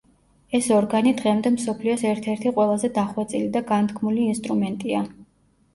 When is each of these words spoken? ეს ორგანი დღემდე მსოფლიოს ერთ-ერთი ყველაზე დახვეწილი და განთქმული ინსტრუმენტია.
ეს 0.59 0.69
ორგანი 0.77 1.11
დღემდე 1.19 1.51
მსოფლიოს 1.57 2.05
ერთ-ერთი 2.13 2.55
ყველაზე 2.57 2.93
დახვეწილი 2.97 3.53
და 3.59 3.63
განთქმული 3.75 4.29
ინსტრუმენტია. 4.33 5.07